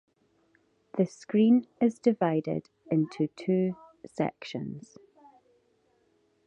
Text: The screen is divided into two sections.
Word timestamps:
The 0.97 1.05
screen 1.05 1.67
is 1.79 1.99
divided 1.99 2.71
into 2.89 3.27
two 3.37 3.75
sections. 4.07 4.97